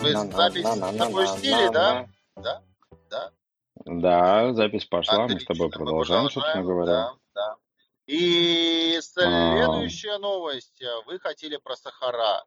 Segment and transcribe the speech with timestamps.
[0.00, 0.64] Вы запись
[0.98, 2.06] запустили, да?
[4.52, 6.92] Запись пошла, мы с тобой Отлично, мы продолжаем, собственно говоря.
[6.92, 7.56] Да, да.
[8.06, 10.82] И следующая новость.
[10.82, 12.44] А, Вы хотели про Сахара.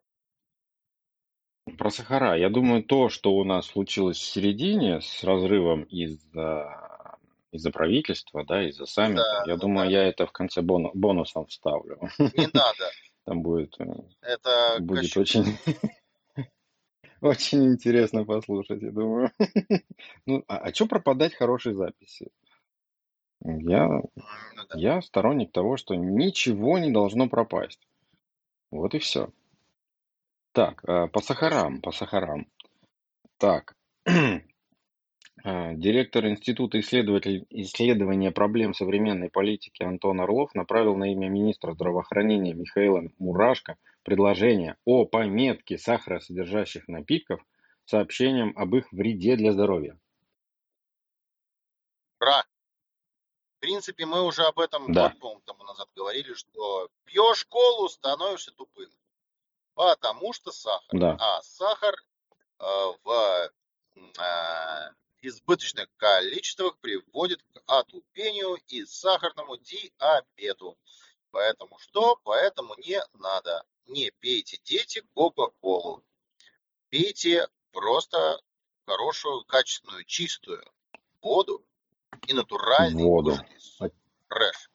[1.77, 2.37] Про Сахара.
[2.37, 6.83] Я думаю, то, что у нас случилось в середине с разрывом из-за
[7.53, 9.91] из-за правительства, да, из-за саммита, Да, я да, думаю, да.
[9.91, 11.99] я это в конце бону- бонусом вставлю.
[12.17, 12.89] Не надо.
[13.25, 13.85] Там будет, э,
[14.21, 15.57] Это будет кощу- очень,
[17.21, 19.31] очень интересно послушать, я думаю.
[20.25, 22.31] Ну, а, а что пропадать хорошей записи?
[23.45, 24.03] Я, ну
[24.69, 24.75] да.
[24.77, 27.87] я сторонник того, что ничего не должно пропасть.
[28.71, 29.29] Вот и все.
[30.53, 32.47] Так, э, по сахарам, по сахарам.
[33.37, 33.75] Так,
[35.43, 43.75] Директор Института исследования проблем современной политики Антон Орлов направил на имя министра здравоохранения Михаила Мурашко
[44.03, 47.41] предложение о пометке сахаросодержащих напитков
[47.83, 49.99] сообщением об их вреде для здоровья.
[52.21, 52.45] Ура.
[53.57, 58.53] В принципе, мы уже об этом Да, год, тому назад говорили, что пьешь колу, становишься
[58.53, 58.89] тупым.
[59.73, 60.99] Потому что сахар.
[60.99, 61.95] да, А сахар
[62.59, 62.63] э,
[63.03, 63.51] в
[63.95, 64.91] э,
[65.23, 70.77] избыточных количествах приводит к отупению и сахарному диабету.
[71.31, 72.19] Поэтому что?
[72.23, 73.65] Поэтому не надо.
[73.87, 76.03] Не пейте, дети, Кока-Колу.
[76.89, 78.39] Пейте просто
[78.85, 80.63] хорошую, качественную, чистую
[81.21, 81.65] воду
[82.27, 83.37] и натуральный воду.
[84.29, 84.69] фреш.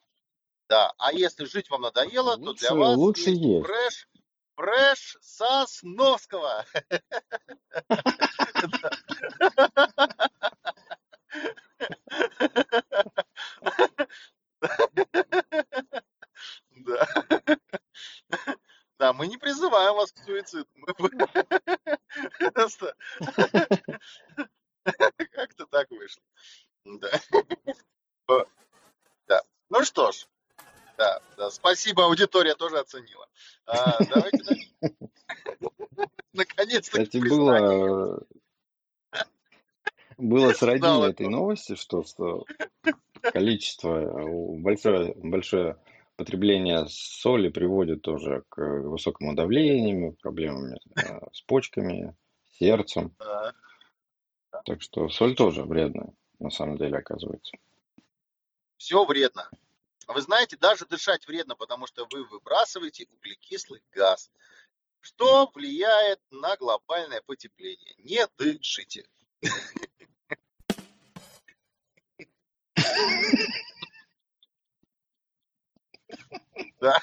[0.69, 3.67] Да, а если жить вам надоело, то для Лучше, вас лучше есть есть.
[3.67, 4.09] фреш,
[4.59, 6.67] фреш Сосновского.
[16.71, 17.07] Да.
[18.99, 20.67] Да, мы не призываем вас к суициду.
[25.33, 26.23] Как-то так вышло.
[26.85, 27.11] Да.
[29.29, 29.43] Да.
[29.69, 30.27] Ну что ж,
[30.97, 33.28] да, да, спасибо, аудитория тоже оценила.
[33.69, 34.71] А, давайте.
[36.33, 38.23] Наконец-таки Кстати, было,
[40.17, 42.45] было сродни этой новости, что, что
[43.21, 45.77] количество, э, большое, большое
[46.17, 50.79] потребление соли приводит тоже к высокому давлению, проблемам э,
[51.33, 52.17] с почками,
[52.53, 53.15] сердцем.
[54.65, 57.57] Так что соль тоже вредная, на самом деле, оказывается.
[58.79, 59.51] Все вредно.
[60.09, 64.31] Вы знаете, даже дышать вредно, потому что вы выбрасываете углекислый газ,
[65.01, 67.95] что влияет на глобальное потепление.
[67.99, 69.07] Не дышите.
[76.81, 77.01] Да.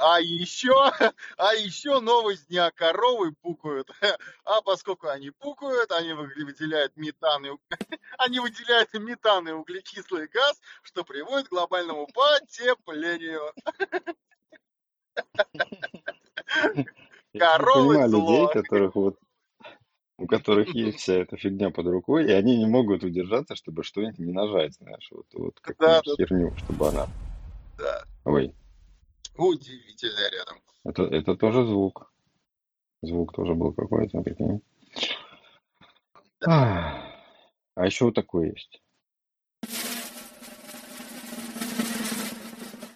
[0.00, 0.72] А еще,
[1.36, 2.70] а еще новость дня.
[2.70, 3.90] Коровы пукают.
[4.44, 7.50] А поскольку они пукают, они вы- выделяют метан и,
[8.18, 13.52] они выделяют метан и углекислый газ, что приводит к глобальному потеплению.
[17.32, 18.48] Я Коровы понимаю людей, зло.
[18.48, 19.18] которых вот,
[20.18, 24.18] у которых есть вся эта фигня под рукой, и они не могут удержаться, чтобы что-нибудь
[24.18, 27.06] не нажать, знаешь, вот, вот какую-нибудь да, херню, чтобы она...
[27.78, 28.04] да.
[28.24, 28.52] Ой,
[29.40, 30.58] Удивительно рядом.
[30.84, 32.12] это, это тоже звук.
[33.00, 34.60] Звук тоже был какой-то, прикинь.
[36.46, 37.02] Ах,
[37.74, 38.82] А еще вот такой есть.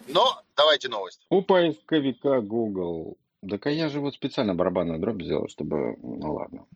[0.07, 1.25] Но давайте новость.
[1.31, 3.17] У поисковика Google.
[3.49, 5.97] Так а я же вот специально барабанную дробь сделал, чтобы...
[5.97, 6.67] Ну ладно.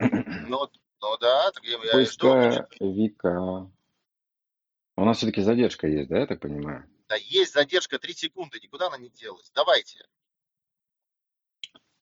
[0.00, 0.68] Ну,
[1.02, 2.32] ну да, так я, я жду.
[2.32, 3.70] Поисковика.
[4.96, 6.88] У нас все-таки задержка есть, да, я так понимаю?
[7.08, 9.50] Да есть задержка 3 секунды, никуда она не делась.
[9.54, 10.06] Давайте.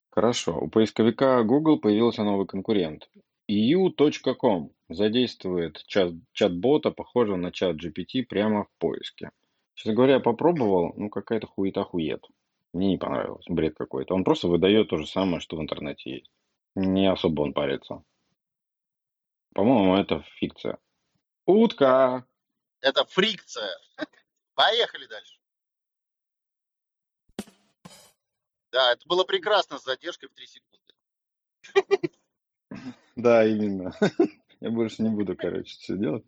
[0.09, 0.59] Хорошо.
[0.59, 3.09] У поисковика Google появился новый конкурент.
[3.49, 9.31] EU.com задействует чат, чат-бота, похожего на чат GPT, прямо в поиске.
[9.75, 12.25] Честно говоря, попробовал, ну какая-то хуета-хует.
[12.73, 14.13] Мне не понравилось, бред какой-то.
[14.13, 16.31] Он просто выдает то же самое, что в интернете есть.
[16.75, 18.03] Не особо он парится.
[19.53, 20.77] По-моему, это фикция.
[21.45, 22.27] Утка!
[22.81, 23.69] Это фрикция.
[24.57, 25.37] Поехали дальше.
[28.71, 32.11] Да, это было прекрасно с задержкой в 3 секунды.
[33.15, 33.93] Да, именно.
[34.59, 36.25] Я больше не буду, короче, все делать.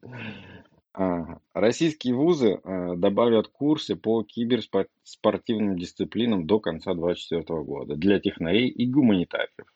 [1.54, 8.86] Российские вузы э, добавят курсы по киберспортивным дисциплинам до конца 2024 года для технарей и
[8.86, 9.74] гуманитариев.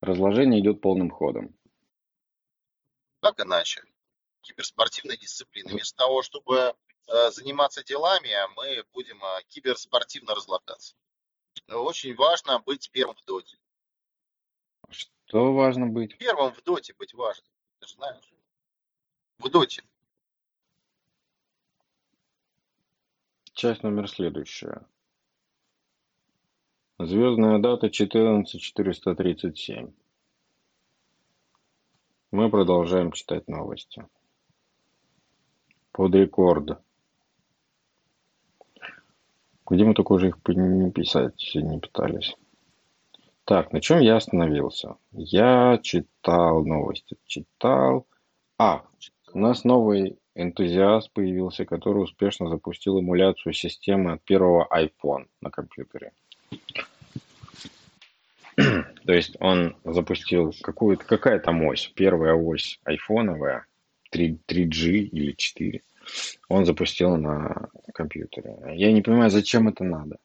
[0.00, 1.54] Разложение идет полным ходом.
[3.20, 3.82] Как иначе?
[4.40, 5.70] Киберспортивные дисциплины.
[5.70, 6.74] Вместо того, чтобы
[7.06, 10.96] заниматься делами, а мы будем э, киберспортивно разлагаться.
[11.68, 13.56] Очень важно быть первым в доте.
[14.90, 16.16] Что важно быть?
[16.18, 17.46] Первым в доте быть важно.
[17.80, 18.34] Ты же знаешь.
[19.38, 19.82] В доте.
[23.52, 24.86] Часть номер следующая.
[26.98, 29.92] Звездная дата 14437.
[32.30, 34.06] Мы продолжаем читать новости.
[35.92, 36.83] Под рекорд.
[39.68, 42.36] Где мы только уже их не писать не пытались.
[43.44, 44.96] Так, на чем я остановился?
[45.12, 48.06] Я читал новости, читал.
[48.58, 48.82] А,
[49.32, 56.12] у нас новый энтузиаст появился, который успешно запустил эмуляцию системы от первого iPhone на компьютере.
[58.56, 63.66] То есть он запустил какую-то, какая там ось, первая ось айфоновая,
[64.10, 65.82] 3, 3G или 4,
[66.48, 68.56] он запустил на компьютере.
[68.74, 70.18] Я не понимаю, зачем это надо.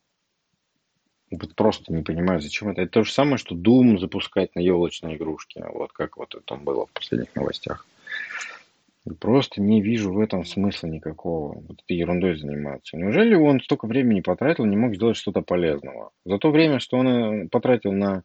[1.32, 2.82] Вот просто не понимаю, зачем это.
[2.82, 5.64] Это то же самое, что Doom запускать на елочной игрушке.
[5.74, 7.86] Вот как вот это было в последних новостях.
[9.20, 11.62] Просто не вижу в этом смысла никакого.
[11.68, 12.98] Вот этой ерундой заниматься.
[12.98, 16.12] Неужели он столько времени потратил, не мог сделать что-то полезного?
[16.26, 18.24] За то время, что он э, потратил на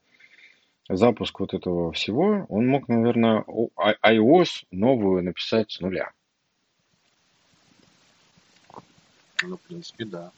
[0.89, 3.45] запуск вот этого всего, он мог, наверное,
[4.05, 6.11] iOS новую написать с нуля.
[9.47, 10.33] Ну, в принципе, да.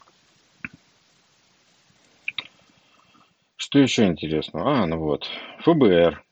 [3.56, 4.82] Что еще интересного?
[4.82, 5.28] А, ну вот.
[5.60, 6.24] ФБР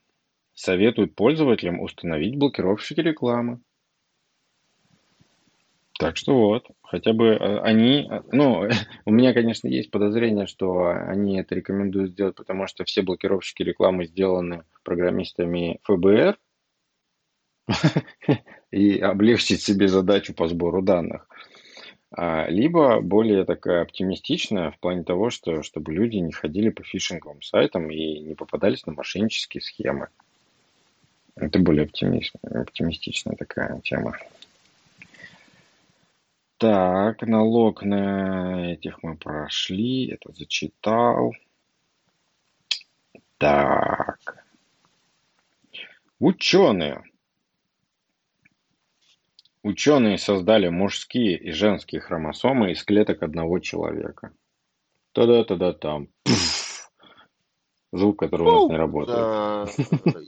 [0.54, 3.60] советует пользователям установить блокировщики рекламы.
[5.98, 8.68] Так что вот, хотя бы э, они, э, ну,
[9.04, 14.06] у меня, конечно, есть подозрение, что они это рекомендуют сделать, потому что все блокировщики рекламы
[14.06, 16.36] сделаны программистами ФБР
[18.72, 21.28] и облегчить себе задачу по сбору данных.
[22.16, 27.42] А, либо более такая оптимистичная в плане того, что чтобы люди не ходили по фишинговым
[27.42, 30.08] сайтам и не попадались на мошеннические схемы.
[31.34, 34.16] Это более оптимистичная такая тема.
[36.58, 40.06] Так, налог на этих мы прошли.
[40.06, 41.34] Это зачитал.
[43.38, 44.46] Так.
[46.20, 47.02] Ученые.
[49.64, 54.34] Ученые создали мужские и женские хромосомы из клеток одного человека.
[55.12, 56.08] Та-да-та-да-там.
[57.90, 59.78] Звук, который у нас не работает.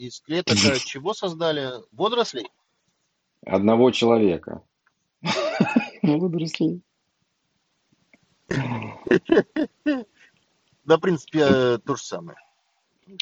[0.01, 1.69] Из клеток э, чего создали?
[1.93, 2.47] Водорослей?
[3.45, 4.63] Одного человека.
[6.03, 6.81] Водорослей.
[10.85, 12.39] Да, в принципе, э, то же самое.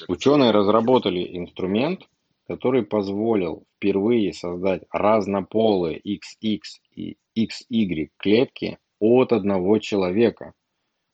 [0.06, 2.08] Ученые разработали инструмент,
[2.46, 6.60] который позволил впервые создать разнополые XX
[6.94, 10.52] и XY клетки от одного человека.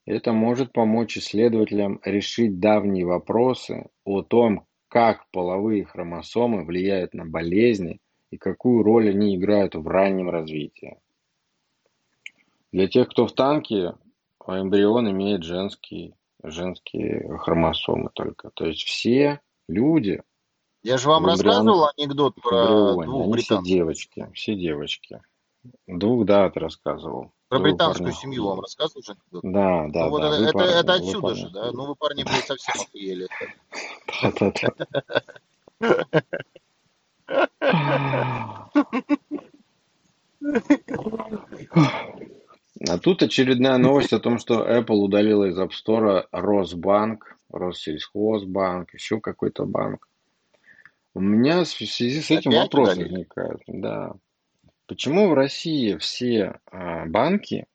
[0.06, 8.00] Это может помочь исследователям решить давние вопросы о том, как половые хромосомы влияют на болезни
[8.30, 10.98] и какую роль они играют в раннем развитии.
[12.72, 13.94] Для тех, кто в танке,
[14.46, 18.50] эмбрион имеет женские, женские хромосомы только.
[18.50, 20.22] То есть все люди
[20.82, 23.66] Я же вам рассказывал анекдот про эмбрионе, двух они все британцев.
[23.66, 25.22] девочки, все девочки.
[25.86, 27.32] Двух, да, ты рассказывал.
[27.48, 28.20] Про Двух британскую парней.
[28.20, 29.42] семью вам рассказывал же анекдот?
[29.42, 30.28] Да, да, Ну вот да.
[30.28, 31.34] это, Вы это, парни, это отсюда парни.
[31.40, 31.72] же, да?
[31.72, 33.28] Ну вы, парни, блядь, совсем охуели.
[42.88, 49.20] А тут очередная новость о том, что Apple удалила из App Store Росбанк, Россельхозбанк, еще
[49.20, 50.08] какой-то банк.
[51.14, 53.08] У меня в связи с этим Опять вопрос удалили?
[53.12, 53.60] возникает.
[53.66, 54.12] Да.
[54.86, 57.66] Почему в России все а, банки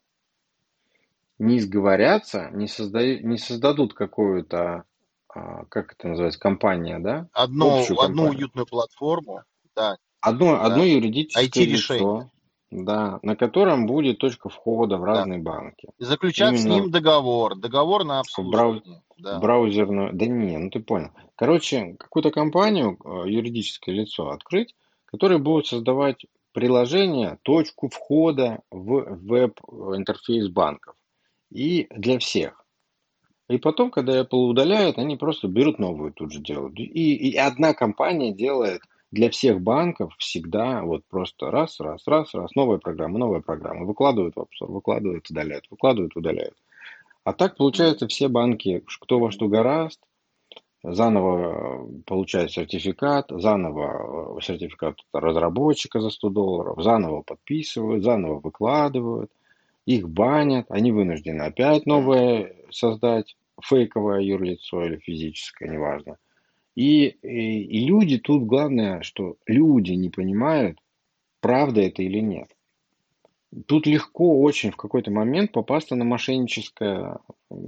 [1.38, 4.84] не сговорятся, не, создают, не создадут какую-то,
[5.30, 7.28] а, как это называется, компания, да?
[7.34, 8.38] Одну, Общую одну компанию.
[8.40, 9.44] уютную платформу,
[9.76, 10.66] да, Одно, Да.
[10.66, 12.32] одно юридическое лицо,
[12.72, 15.90] да, на котором будет точка входа в разные банки.
[15.98, 19.04] и заключать с Именно ним договор, договор на обслуживание.
[19.18, 19.40] Да.
[19.40, 21.12] Браузерную, да не, ну ты понял.
[21.36, 30.48] Короче, какую-то компанию, э, юридическое лицо открыть, которое будет создавать приложение, точку входа в веб-интерфейс
[30.50, 30.96] банков.
[31.52, 32.66] И для всех.
[33.50, 36.80] И потом, когда Apple удаляет, они просто берут новую тут же делают.
[36.80, 38.82] И, и одна компания делает
[39.12, 43.86] для всех банков всегда вот просто раз, раз, раз, раз, новая программа, новая программа.
[43.86, 46.56] Выкладывают в Store, выкладывают, удаляют, выкладывают, удаляют.
[47.26, 50.00] А так, получается, все банки, кто во что гораст,
[50.84, 59.32] заново получает сертификат, заново э, сертификат разработчика за 100 долларов, заново подписывают, заново выкладывают–
[59.86, 66.18] их банят, они вынуждены опять новое создать, фейковое юрлицо или физическое, неважно.
[66.76, 70.80] И, и, и люди тут, главное, что люди не понимают,
[71.40, 72.55] правда это или нет.
[73.68, 77.20] Тут легко очень в какой-то момент попасться на мошенническое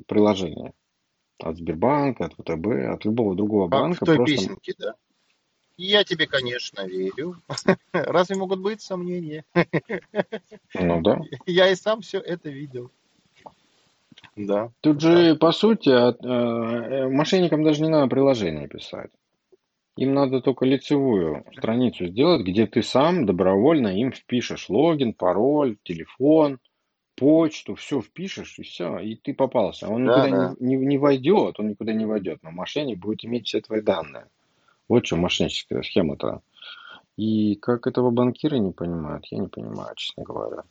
[0.08, 0.74] приложение.
[1.40, 4.04] От Сбербанка, от ВТБ, от любого другого Как банка.
[4.04, 4.96] в той Просто песенке, да?
[5.78, 7.36] Я тебе, конечно, верю.
[7.94, 9.46] Разве могут быть сомнения?
[10.74, 11.22] Ну да.
[11.46, 12.92] Я и сам все это видел.
[14.36, 14.72] Да.
[14.82, 15.00] Тут Да.
[15.00, 19.12] же, по сути, от, э, э, мошенникам даже не надо приложение писать.
[19.98, 26.60] Им надо только лицевую страницу сделать, где ты сам добровольно им впишешь логин, пароль, телефон,
[27.16, 29.90] почту, все впишешь, и все, и ты попался.
[29.90, 30.56] Он Да, никуда да.
[30.60, 34.28] не, не, не войдет, он никуда не войдет, но мошенник будет иметь все твои данные.
[34.88, 36.42] Вот что мошенническая схема-то.
[37.18, 40.64] И как этого банкиры не понимают, я не понимаю, честно говоря.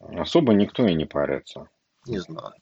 [0.00, 1.68] Особо никто и не парится.
[2.06, 2.52] Не знаю.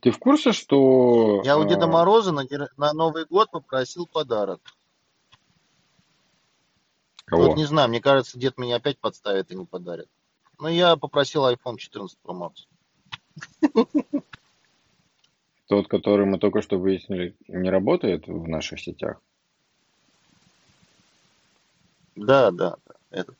[0.00, 1.42] Ты в курсе, что...
[1.44, 2.44] Я у Деда э, Мороза на,
[2.76, 4.60] на Новый год попросил подарок.
[7.24, 7.48] кого?
[7.48, 10.08] Вот не знаю, мне кажется, дед меня опять подставит и не подарит.
[10.58, 12.66] Но я попросил iPhone 14 Pro Max.
[15.66, 19.20] Тот, который мы только что выяснили, не работает в наших сетях?
[22.14, 22.94] Да, да, да.
[23.10, 23.34] Это.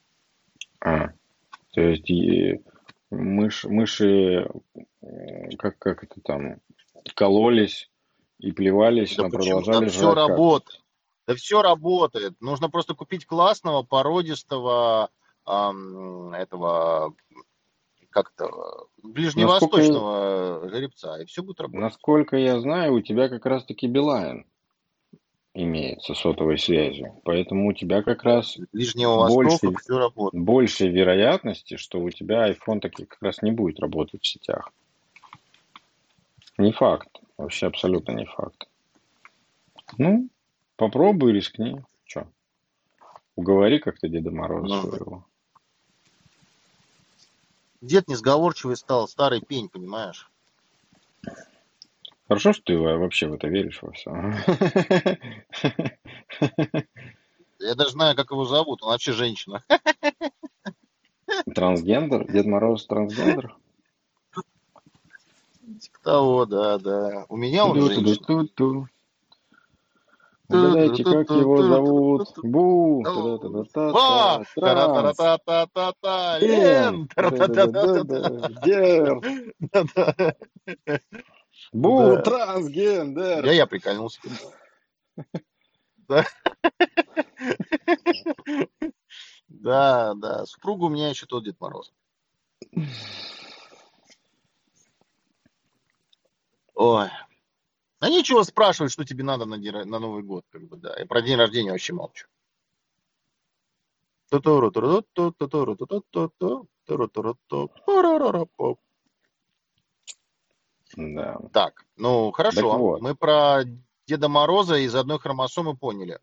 [0.81, 1.13] А,
[1.73, 2.11] то есть
[3.11, 4.49] мышь, мыши,
[5.03, 6.61] э, как, как это там,
[7.15, 7.91] кололись
[8.39, 9.61] и плевались, Да но почему?
[9.61, 10.83] продолжали Да все работает.
[11.27, 12.41] Да все работает.
[12.41, 15.11] Нужно просто купить классного, породистого
[15.45, 17.15] ам, этого
[18.11, 21.81] как-то ближневосточного жеребца, и все будет работать.
[21.81, 24.47] Насколько я знаю, у тебя как раз-таки Билайн
[25.57, 27.19] имеется сотовой связью.
[27.25, 33.07] Поэтому у тебя как раз Ближнего больше, все больше вероятности, что у тебя iPhone таки
[33.07, 34.71] как раз не будет работать в сетях.
[36.59, 37.09] Не факт.
[37.39, 38.69] Вообще абсолютно не факт.
[39.99, 40.29] Ну,
[40.77, 41.81] попробуй, рискни.
[42.05, 42.27] Че?
[43.35, 45.25] Уговори как-то Деда Мороза Ну, своего.
[47.81, 50.31] дед несговорчивый стал, старый пень, понимаешь?
[52.29, 54.11] Хорошо, что ты во- вообще в это веришь во все.
[57.59, 58.83] Я даже знаю, как его зовут.
[58.83, 59.63] Он вообще женщина.
[61.55, 62.31] Трансгендер?
[62.31, 63.57] Дед Мороз трансгендер?
[65.81, 67.27] Типа того, да, да.
[67.29, 68.27] У меня он женщина.
[70.49, 72.29] Угадайте, как его зовут?
[72.45, 73.03] Бу!
[76.41, 77.09] Лен!
[78.65, 79.21] Дер!
[81.73, 82.17] Бу!
[82.17, 82.23] Да.
[82.23, 83.45] Трансгендер!
[83.45, 84.21] Я, я прикольнулся.
[86.09, 86.25] Да.
[89.49, 90.47] Да, да.
[90.47, 91.93] Супруга у меня еще тот Дед Мороз.
[96.75, 97.09] Ой.
[97.99, 100.95] А нечего спрашивать, что тебе надо на, день- на Новый год, как бы, да.
[100.99, 102.27] Я про день рождения вообще молчу.
[104.31, 108.79] Ту-туру-туру-ту-ту-туру-ту-ту-ту, туру-туру-ту, пу-ру-ру-ру-пу.
[110.97, 111.39] Да.
[111.53, 112.79] Так, ну Так хорошо.
[112.79, 113.63] вот, Мы про
[114.07, 116.19] Деда Мороза из одной хромосомы поняли.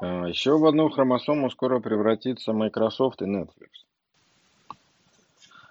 [0.00, 3.70] а, еще в одну хромосому скоро превратится Microsoft и Netflix.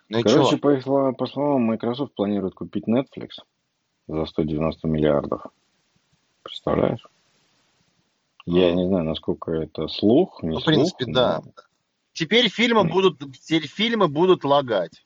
[0.10, 0.82] Ну и Короче, чего?
[0.82, 3.30] по, по словам, Microsoft планирует купить Netflix
[4.08, 5.44] за 190 миллиардов.
[6.44, 7.06] Представляешь?
[8.46, 8.76] Я М.
[8.76, 11.42] не знаю, насколько это слух, не Ну, в слух, принципе, да.
[11.44, 11.52] но...
[12.12, 15.06] Теперь фильмы будут, теперь фильмы будут лагать.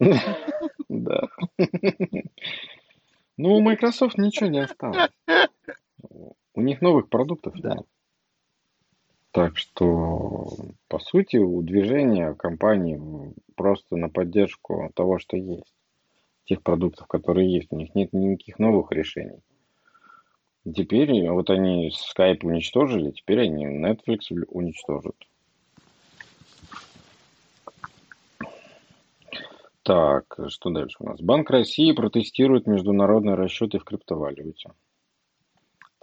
[1.02, 1.28] Да.
[3.38, 5.10] Ну, у Microsoft ничего не осталось.
[6.54, 7.76] У них новых продуктов Да.
[7.76, 7.86] нет.
[9.30, 10.48] Так что,
[10.88, 13.00] по сути, у движения компании
[13.56, 15.74] просто на поддержку того, что есть.
[16.44, 17.68] Тех продуктов, которые есть.
[17.70, 19.40] У них нет никаких новых решений.
[20.64, 25.16] Теперь вот они Skype уничтожили, теперь они Netflix уничтожат.
[29.82, 31.20] Так, что дальше у нас?
[31.20, 34.70] Банк России протестирует международные расчеты в криптовалюте.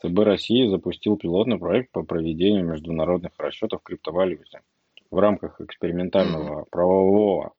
[0.01, 4.61] ЦБ России запустил пилотный проект по проведению международных расчетов в криптовалюте.
[5.11, 7.53] В рамках экспериментального правового,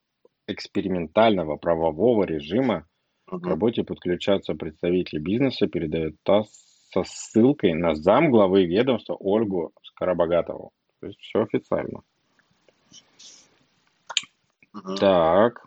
[0.47, 2.87] экспериментального правового режима
[3.27, 6.49] к работе подключаться представители бизнеса, передает ТАСС
[6.93, 10.73] со ссылкой на зам главы ведомства Ольгу Скоробогатову.
[11.01, 12.03] То есть все официально.
[14.99, 15.67] Так,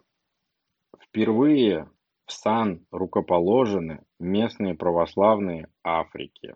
[1.13, 1.88] впервые
[2.25, 6.55] в сан рукоположены местные православные Африки.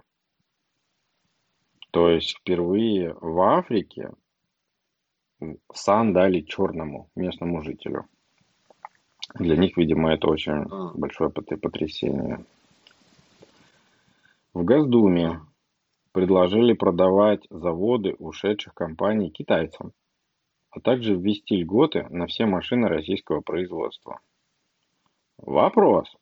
[1.91, 4.13] То есть впервые в Африке
[5.71, 8.07] сан дали черному местному жителю.
[9.35, 10.91] Для них, видимо, это очень А.
[10.95, 12.43] большое пот- потрясение.
[14.55, 15.41] В Госдуме
[16.13, 19.91] предложили продавать заводы ушедших компаний китайцам,
[20.71, 24.19] а также ввести льготы на все машины российского производства.
[25.39, 26.15] Вопрос.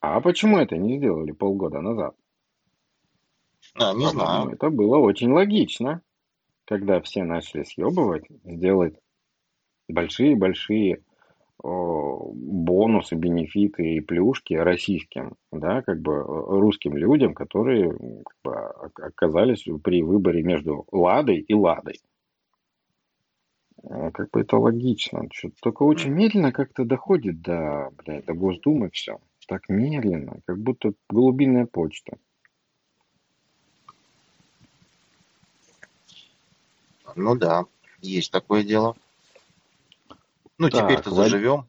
[0.00, 2.14] А почему это не сделали полгода назад?
[3.74, 4.50] А, не По-моему, знаю.
[4.52, 6.02] это было очень логично,
[6.64, 8.94] когда все начали съебывать, сделать
[9.88, 11.02] большие-большие
[11.62, 18.52] о, бонусы, бенефиты и плюшки российским, да, как бы э, русским людям, которые как бы,
[18.52, 22.00] ок- оказались при выборе между Ладой и Ладой.
[23.82, 25.28] Э, Как бы это логично.
[25.30, 29.18] Чё- Только очень медленно как-то доходит до, блядь, до Госдумы все.
[29.46, 32.18] Так медленно, как будто голубиная почта.
[37.16, 37.64] Ну да,
[38.00, 38.94] есть такое дело.
[40.58, 41.64] Ну, Так, теперь-то Вадь- заживем.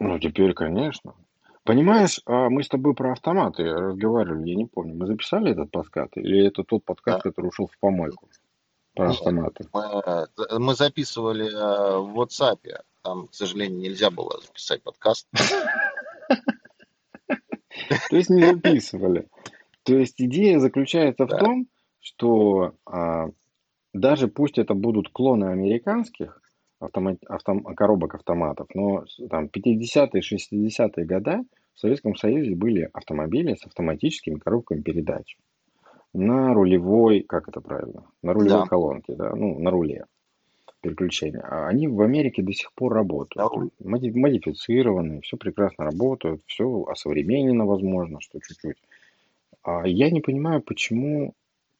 [0.00, 1.14] Ну, теперь, конечно.
[1.64, 4.94] Понимаешь, а мы с тобой про автоматы разговаривали, я не помню.
[4.94, 6.16] Мы записали этот подкаст?
[6.16, 7.30] Или это тот подкаст, Да.
[7.30, 8.26] который ушел в помойку?
[8.98, 9.64] Про автоматы.
[9.72, 10.26] Мы, э,
[10.58, 12.58] мы записывали э, в WhatsApp.
[13.02, 15.28] Там, к сожалению, нельзя было записать подкаст.
[18.10, 19.28] То есть не записывали.
[19.84, 21.68] То есть идея заключается в том,
[22.00, 23.28] что а,
[23.94, 26.42] даже пусть это будут клоны американских
[26.80, 34.38] автом- коробок автоматов, но там 50-е, 60-е годы в Советском Союзе были автомобили с автоматическими
[34.38, 35.36] коробками передач.
[36.14, 38.10] На рулевой, как это правильно?
[38.22, 38.66] На рулевой Да.
[38.66, 40.06] колонке, да, ну, на руле
[40.80, 41.40] переключения.
[41.40, 43.50] А они в Америке до сих пор работают.
[43.52, 43.70] Руле.
[43.80, 48.76] Моди- Модифицированные, все прекрасно работают, все осовременено, возможно, что чуть-чуть.
[49.62, 51.34] А я не понимаю, почему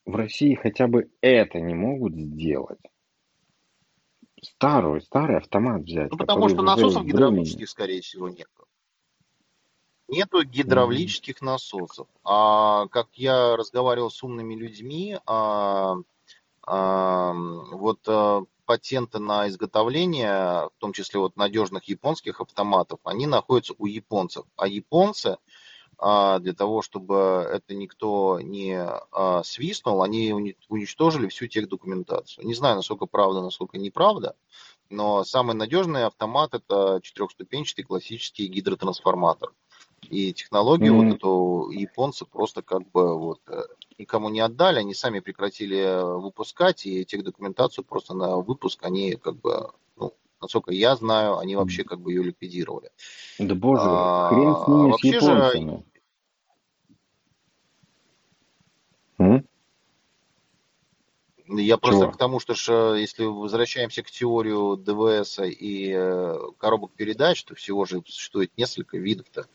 [0.05, 2.81] в России хотя бы это не могут сделать.
[4.43, 8.49] Старый, старый автомат взять, Ну, потому что насосов гидравлических, скорее всего, нет.
[10.09, 12.09] Нету гидравлических насосов.
[12.25, 15.97] А как я разговаривал с умными людьми, а,
[16.63, 23.75] а, вот а, патенты на изготовление, в том числе вот надежных японских автоматов, они находятся
[23.77, 24.47] у японцев.
[24.57, 25.37] А японцы
[25.99, 32.47] а, для того, чтобы это никто не а, свистнул, они уни- уничтожили всю техдокументацию.
[32.47, 34.37] Не знаю, насколько правда, насколько неправда,
[34.91, 39.53] но самый надежный автомат это четырехступенчатый классический гидротрансформатор.
[40.03, 41.07] И технологию Мгм.
[41.09, 43.63] вот эту японцы просто как бы вот э,
[43.99, 49.37] никому не отдали, они сами прекратили э, выпускать, и техдокументацию просто на выпуск они как
[49.37, 52.91] бы, ну, насколько я знаю, они вообще как бы ее ликвидировали.
[53.39, 55.85] Да боже, А, хрен с ними, с вообще же- японцами.
[61.49, 62.13] Я просто Чего?
[62.13, 67.55] к тому, что ж, э, если возвращаемся к теорию ДВС и э, коробок передач, то
[67.55, 69.47] всего же существует несколько видов-то.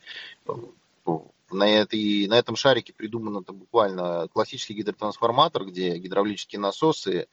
[1.52, 7.28] На, этой, на этом шарике придуман это буквально классический гидротрансформатор, где гидравлические насосы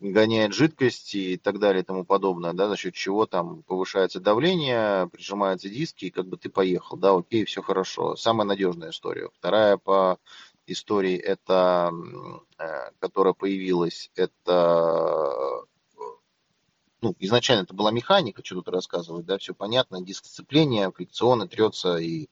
[0.00, 5.08] гоняют жидкость и так далее и тому подобное, да, за счет чего там повышается давление,
[5.08, 8.16] прижимаются диски, и как бы ты поехал, да, окей, все хорошо.
[8.16, 9.30] Самая надежная история.
[9.38, 10.18] Вторая по
[10.66, 11.92] истории, это,
[12.58, 15.66] э, которая появилась, это э,
[17.02, 21.96] ну, изначально это была механика, что тут рассказывать, да, все понятно, диск сцепления, фрикционы трется
[21.98, 22.28] и,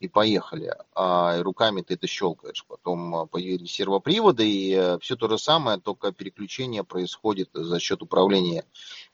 [0.00, 0.74] и поехали.
[0.94, 2.64] А руками ты это щелкаешь.
[2.66, 8.64] Потом а, появились сервоприводы, и все то же самое, только переключение происходит за счет управления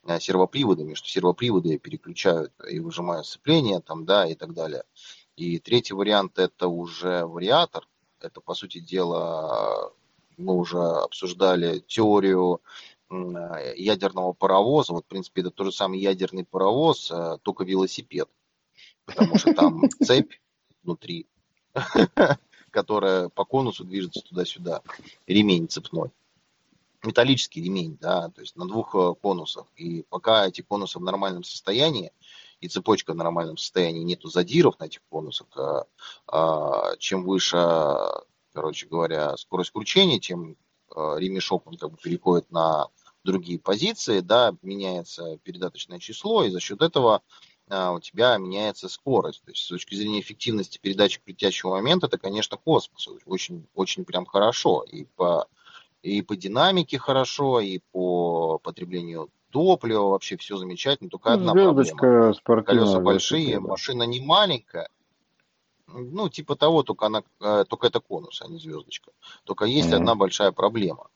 [0.05, 4.85] э, сервоприводами, что сервоприводы переключают и выжимают сцепление, там, да, и так далее.
[5.37, 7.88] И третий вариант это уже вариатор.
[8.25, 9.93] Это, по сути дела,
[10.37, 12.61] мы уже обсуждали теорию
[13.11, 14.93] э, ядерного паровоза.
[14.93, 18.29] Вот, в принципе, это тот же самый ядерный паровоз, э, только велосипед.
[19.05, 20.33] Потому что там цепь
[20.83, 21.27] внутри,
[22.71, 24.83] которая по конусу движется туда-сюда.
[25.27, 26.11] Ремень цепной.
[27.03, 29.67] Металлический ремень, да, то есть на двух э, конусах.
[29.77, 32.13] И пока эти конусы в нормальном состоянии,
[32.64, 35.85] и цепочка в нормальном состоянии, нету задиров на этих конусах, а,
[36.27, 37.59] а, чем выше,
[38.55, 40.57] короче говоря, скорость кручения, тем
[40.96, 42.87] э, ремешок он как бы переходит на
[43.22, 47.22] другие позиции, да, меняется передаточное число, и за счет этого
[47.68, 49.42] а, у тебя меняется скорость.
[49.44, 53.09] То есть с точки зрения эффективности передачи крутящего момента, это, конечно, космос.
[53.27, 54.83] Очень, очень прям хорошо.
[54.90, 55.48] И по,
[56.03, 61.09] и по динамике хорошо, и по потреблению топлива вообще все замечательно.
[61.09, 61.75] Только одна проблема.
[61.85, 63.69] Звездочка спортивного Колеса большие, велосипеда.
[63.71, 64.88] машина не маленькая.
[65.87, 69.12] Ну, типа того, только, она, э, только это конус, а не звездочка.
[69.45, 69.97] Только есть Мгм.
[69.97, 71.07] одна большая проблема.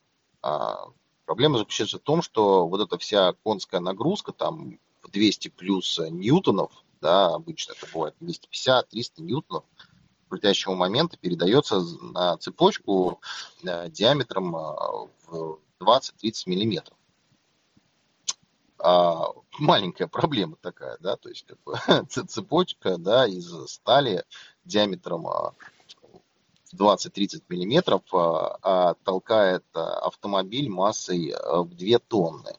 [0.40, 0.86] А,
[1.26, 6.70] Проблема заключается в том, что вот эта вся конская нагрузка, там в 200 плюс ньютонов,
[7.02, 9.64] да, обычно это бывает 250-300 ньютонов,
[10.30, 13.20] крутящего момента передается на цепочку
[13.62, 14.60] э, диаметром э,
[15.26, 16.96] в 20-30 миллиметров.
[18.78, 21.74] А, маленькая проблема такая, да, то есть как бы,
[22.28, 24.24] цепочка, да, из стали
[24.64, 25.52] диаметром 20-30
[26.76, 32.56] а, миллиметров а, а, толкает автомобиль массой в 2 тонны.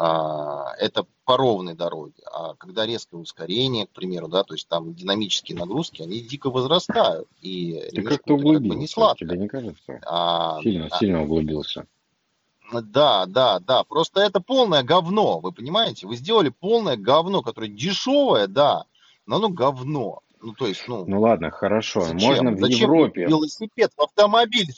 [0.00, 2.22] А, это по ровной дороге.
[2.32, 7.28] А когда резкое ускорение, к примеру, да, то есть там динамические нагрузки, они дико возрастают.
[7.40, 9.24] И Ты как-то углубился, как бы не сладко.
[9.24, 10.00] тебе не кажется?
[10.06, 11.86] А, сильно, а, сильно углубился.
[12.72, 13.84] Да, да, да.
[13.84, 16.06] Просто это полное говно, вы понимаете?
[16.06, 18.84] Вы сделали полное говно, которое дешевое, да,
[19.26, 20.20] но оно говно.
[20.40, 21.04] Ну, то есть, ну...
[21.06, 22.02] Ну, ладно, хорошо.
[22.02, 22.28] Зачем?
[22.28, 23.26] Можно в зачем Европе...
[23.26, 24.72] велосипед в автомобиль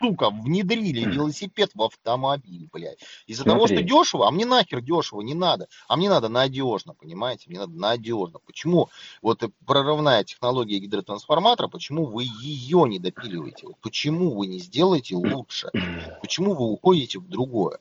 [0.00, 3.00] сука, внедрили велосипед в автомобиль, блядь.
[3.26, 5.68] Из-за того, что дешево, а мне нахер дешево, не надо.
[5.88, 7.44] А мне надо надежно, понимаете?
[7.48, 8.38] Мне надо надежно.
[8.44, 8.88] Почему
[9.22, 13.66] вот прорывная технология гидротрансформатора, почему вы ее не допиливаете?
[13.66, 15.70] Вот почему вы не сделаете лучше?
[16.20, 17.78] Почему вы уходите в другое?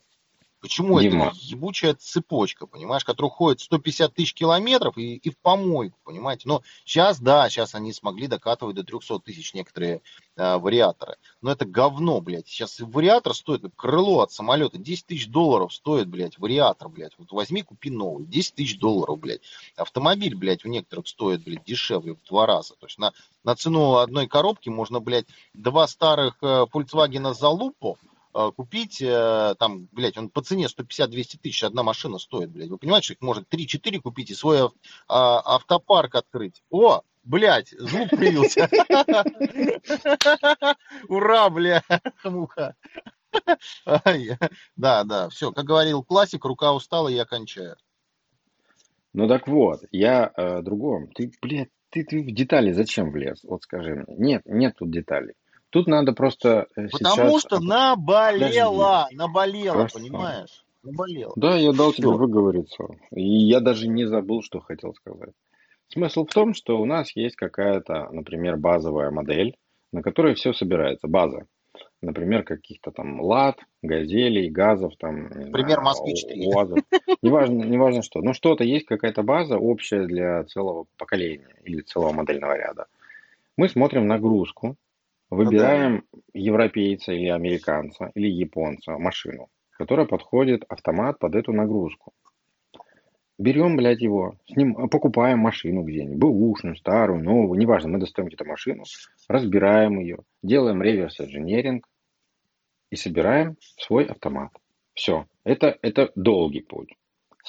[0.61, 1.27] Почему Дима.
[1.27, 6.49] это ебучая цепочка, понимаешь, которая уходит 150 тысяч километров и, и в помойку, понимаете?
[6.49, 10.01] Но сейчас, да, сейчас они смогли докатывать до 300 тысяч некоторые
[10.35, 11.15] э, вариаторы.
[11.41, 12.47] Но это говно, блядь.
[12.47, 17.17] Сейчас вариатор стоит, крыло от самолета 10 тысяч долларов стоит, блядь, вариатор, блядь.
[17.17, 19.41] Вот возьми, купи новый, 10 тысяч долларов, блядь.
[19.77, 22.75] Автомобиль, блядь, в некоторых стоит, блядь, дешевле в два раза.
[22.75, 23.13] То есть на,
[23.45, 28.08] на цену одной коробки можно, блядь, два старых э, Volkswagen Залупо Э,
[28.55, 32.69] купить, э, там, блядь, он по цене 150-200 тысяч одна машина стоит, блядь.
[32.69, 34.69] Вы понимаете, что их может 3-4 купить и свой
[35.07, 36.63] а, автопарк открыть.
[36.69, 38.69] О, блядь, звук появился.
[41.07, 41.83] Ура, бля,
[42.23, 42.75] муха.
[44.75, 47.75] Да, да, все, как говорил классик, рука устала, я кончаю.
[49.13, 51.11] Ну так вот, я э, другом.
[51.11, 53.43] Ты, блядь, ты, ты в детали зачем влез?
[53.43, 54.05] Вот скажи мне.
[54.17, 55.33] Нет, нет тут деталей.
[55.69, 57.41] Тут надо просто э, Потому сейчас...
[57.41, 59.15] что наболело, Подожди.
[59.15, 59.99] наболело, Хорошо.
[59.99, 60.65] понимаешь?
[60.83, 61.33] Наболело.
[61.35, 62.85] Да, я дал тебе выговориться.
[63.11, 65.33] И я даже не забыл, что хотел сказать.
[65.89, 69.55] Смысл в том, что у нас есть какая-то, например, базовая модель,
[69.91, 71.45] на которой все собирается, база.
[72.01, 76.45] Например, каких-то там лад, газелей, газов, там, Например, Москвич-3.
[76.45, 76.79] УАЗов.
[77.21, 78.21] Неважно, неважно что.
[78.21, 82.85] Но что-то есть, какая-то база общая для целого поколения или целого модельного ряда.
[83.57, 84.77] Мы смотрим нагрузку,
[85.29, 92.13] Выбираем европейца или американца или японца машину, которая подходит автомат под эту нагрузку.
[93.37, 98.43] Берем, блядь, его, с ним покупаем машину где-нибудь, бэушную, старую, новую, неважно, мы достаем где-то
[98.43, 98.83] машину,
[99.29, 101.87] разбираем ее, делаем реверс-инженеринг
[102.89, 104.51] и собираем свой автомат.
[104.93, 105.25] Все.
[105.45, 106.98] Это, это долгий путь.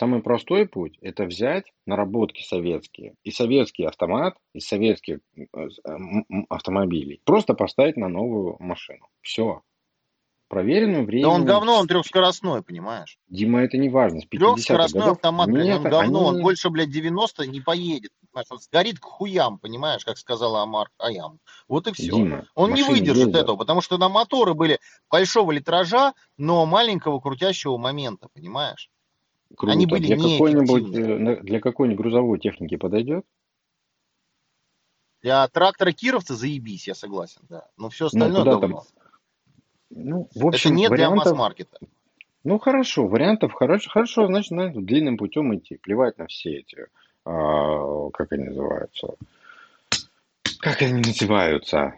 [0.00, 5.96] Самый простой путь– это взять наработки советские и советский автомат из советских э, э,
[6.48, 9.08] автомобилей, просто поставить на новую машину.
[9.20, 9.60] Все.
[10.48, 11.24] Проверенную время.
[11.24, 13.18] Да он говно, он трехскоростной, понимаешь?
[13.28, 14.22] Дима, это не важно.
[14.22, 15.16] Трехскоростной годов...
[15.18, 16.38] автомат, блядь, Нет, он говно, они...
[16.38, 18.10] он больше, блядь, 90 не поедет.
[18.32, 18.46] Понимаешь?
[18.48, 21.40] Он сгорит к хуям, понимаешь, как сказала Амар Аям.
[21.68, 22.10] Вот и все.
[22.10, 23.42] Дима, он не выдержит ездят.
[23.42, 24.78] этого, потому что на моторы были
[25.10, 28.88] большого литража, но маленького крутящего момента, понимаешь?
[29.56, 29.72] Круто.
[29.72, 33.24] Они были для какой-нибудь э, для какой-нибудь грузовой техники подойдет?
[35.22, 37.68] Для трактора Кировца заебись, я согласен, да.
[37.76, 38.84] Но все ну, остальное ну, давно.
[39.90, 41.24] Ну, в общем, Это не вариантов...
[41.24, 41.78] для масс-маркета.
[42.42, 46.86] Ну хорошо, вариантов хорошо, хорошо, значит, надо длинным путем идти, плевать на все эти,
[47.26, 49.08] а, как они называются,
[50.60, 51.94] как они называются,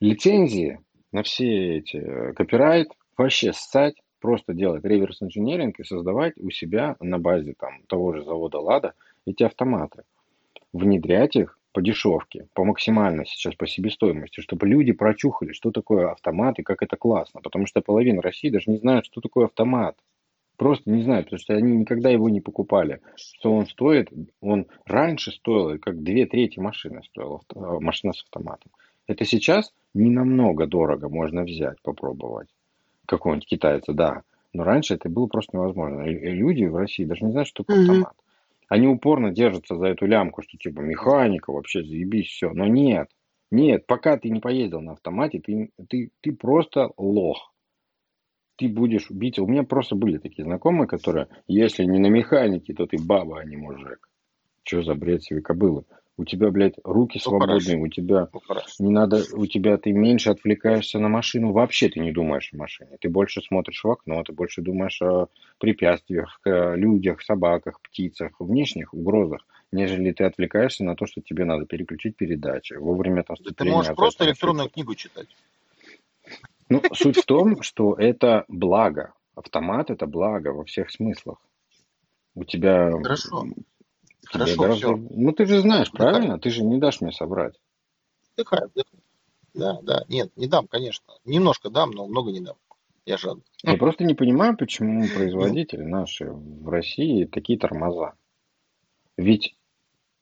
[0.00, 0.80] лицензии
[1.12, 2.88] на все эти э, копирайт,
[3.18, 8.58] вообще ссать, просто делать реверс-инженеринг и создавать у себя на базе там, того же завода
[8.58, 8.94] «Лада»
[9.26, 10.04] эти автоматы.
[10.72, 16.58] Внедрять их по дешевке, по максимальной сейчас по себестоимости, чтобы люди прочухали, что такое автомат
[16.58, 17.40] и как это классно.
[17.40, 19.96] Потому что половина России даже не знает, что такое автомат.
[20.56, 23.00] Просто не знают, потому что они никогда его не покупали.
[23.16, 28.70] Что он стоит, он раньше стоил, как две трети машины стоила, э, машина с автоматом.
[29.06, 32.48] Это сейчас не намного дорого можно взять, попробовать
[33.16, 34.22] какого-нибудь китайца, да.
[34.52, 36.02] Но раньше это было просто невозможно.
[36.06, 38.14] Люди в России даже не знают, что такое автомат.
[38.68, 42.50] Они упорно держатся за эту лямку, что типа механика, вообще заебись, все.
[42.52, 43.08] Но нет,
[43.50, 47.52] нет, пока ты не поездил на автомате, ты, ты, ты просто лох.
[48.56, 49.38] Ты будешь убить.
[49.38, 53.44] У меня просто были такие знакомые, которые, если не на механике, то ты баба, а
[53.44, 54.08] не мужик.
[54.62, 55.84] Что за бред себе кобылы?
[56.20, 57.80] У тебя, блядь, руки Ну, свободные, хорошо.
[57.80, 58.84] у тебя Ну, хорошо.
[58.84, 62.98] не надо, у тебя ты меньше отвлекаешься на машину, вообще ты не думаешь о машине.
[63.00, 65.28] Ты больше смотришь в окно, ты больше думаешь о
[65.58, 71.64] препятствиях, о людях, собаках, птицах, внешних угрозах, нежели ты отвлекаешься на то, что тебе надо
[71.64, 74.74] переключить передачи, вовремя там Да ты можешь просто электронную что-то.
[74.74, 75.28] книгу читать.
[76.68, 79.14] Ну, суть в том, что это благо.
[79.34, 81.38] Автомат это благо во всех смыслах.
[82.34, 83.46] У тебя, Хорошо.
[84.34, 84.86] М, тебе Хорошо, гораздо...
[84.86, 84.96] все.
[85.10, 86.12] Ну, ты же знаешь, Вдыхай.
[86.12, 86.38] правильно?
[86.38, 87.54] Ты же не дашь мне собрать.
[88.34, 89.00] Вдыхай, вдыхай.
[89.54, 90.04] Да, да.
[90.08, 91.04] Нет, не дам, конечно.
[91.24, 92.56] Немножко дам, но много не дам.
[93.06, 93.44] Я жадный.
[93.64, 98.14] Я просто не понимаю, почему производители наши в России такие тормоза.
[99.16, 99.56] Ведь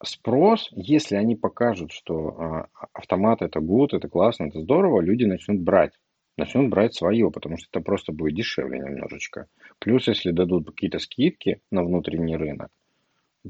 [0.02, 5.60] спрос, если они покажут, что а, автомат это good, это классно, это здорово, люди начнут
[5.60, 5.92] брать.
[6.36, 9.48] Начнут брать свое, потому что это просто будет дешевле немножечко.
[9.80, 12.70] Плюс, если дадут какие-то скидки на внутренний рынок,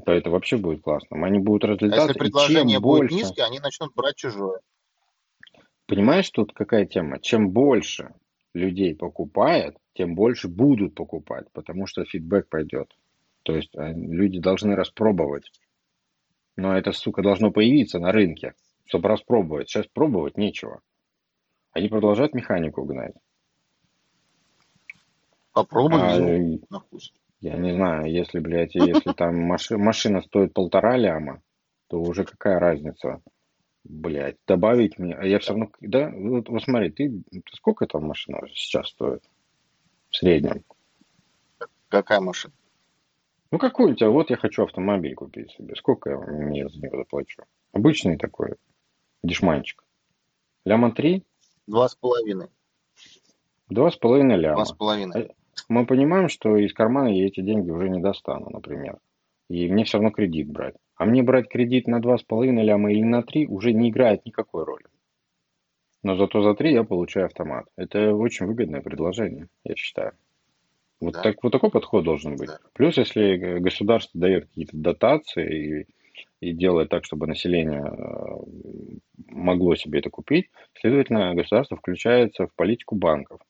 [0.05, 1.25] то это вообще будет классно.
[1.25, 3.15] Они будут А разлетаться, если и предложение чем будет больше...
[3.15, 4.59] низкое, они начнут брать чужое.
[5.87, 7.19] Понимаешь, тут какая тема?
[7.19, 8.13] Чем больше
[8.53, 12.95] людей покупает, тем больше будут покупать, потому что фидбэк пойдет.
[13.43, 15.51] То есть э, люди должны распробовать.
[16.55, 18.53] Но это, сука, должно появиться на рынке,
[18.85, 19.69] чтобы распробовать.
[19.69, 20.81] Сейчас пробовать нечего.
[21.71, 23.15] Они продолжают механику гнать.
[25.53, 27.13] Попробуй А, э, на вкус.
[27.41, 31.41] Я не знаю, если, блядь, если там маши- машина стоит полтора ляма,
[31.87, 33.21] то уже какая разница?
[33.85, 37.23] Блядь, добавить мне, а я все равно, да, вот, вот смотри, ты,
[37.53, 39.23] сколько там машина сейчас стоит
[40.09, 40.63] в среднем?
[41.87, 42.53] Какая машина?
[43.51, 46.97] Ну какой у тебя, вот я хочу автомобиль купить себе, сколько я мне за него
[46.97, 47.43] заплачу?
[47.71, 48.55] Обычный такой,
[49.23, 49.83] дешманчик.
[50.65, 51.23] Ляма три,
[51.65, 52.49] Два с половиной.
[53.69, 54.65] два с половиной Два ляма.
[54.65, 55.31] с половиной.
[55.67, 58.99] Мы понимаем, что из кармана я эти деньги уже не достану, например.
[59.49, 60.75] И мне все равно кредит брать.
[60.95, 64.25] А мне брать кредит на два с половиной ляма или на три уже не играет
[64.25, 64.85] никакой роли.
[66.03, 67.65] Но зато за три я получаю автомат.
[67.75, 70.13] Это очень выгодное предложение, я считаю.
[71.01, 71.23] Вот, Да.
[71.23, 72.49] так, вот такой подход должен быть.
[72.49, 72.59] Да.
[72.73, 75.87] Плюс, если государство дает какие-то дотации и,
[76.41, 78.95] и делает так, чтобы население э,
[79.27, 83.41] могло себе это купить, следовательно, государство включается в политику банков.